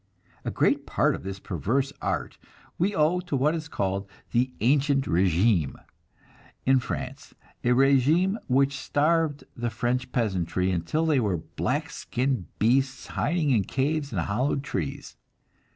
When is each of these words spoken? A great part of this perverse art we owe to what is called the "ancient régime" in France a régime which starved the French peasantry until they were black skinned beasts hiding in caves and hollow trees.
A 0.43 0.49
great 0.49 0.87
part 0.87 1.13
of 1.13 1.21
this 1.21 1.37
perverse 1.37 1.93
art 2.01 2.39
we 2.79 2.95
owe 2.95 3.19
to 3.19 3.35
what 3.35 3.53
is 3.53 3.67
called 3.67 4.09
the 4.31 4.51
"ancient 4.59 5.05
régime" 5.05 5.75
in 6.65 6.79
France 6.79 7.35
a 7.63 7.67
régime 7.67 8.37
which 8.47 8.79
starved 8.79 9.43
the 9.55 9.69
French 9.69 10.11
peasantry 10.11 10.71
until 10.71 11.05
they 11.05 11.19
were 11.19 11.37
black 11.37 11.91
skinned 11.91 12.47
beasts 12.57 13.05
hiding 13.13 13.51
in 13.51 13.63
caves 13.63 14.11
and 14.11 14.21
hollow 14.21 14.55
trees. 14.55 15.17